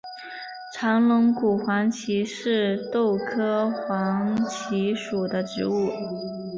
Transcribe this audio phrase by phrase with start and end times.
[0.73, 5.91] 长龙骨黄耆是豆科黄芪属的植物。